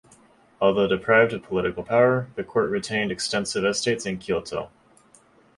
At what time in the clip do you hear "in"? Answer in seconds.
4.07-4.17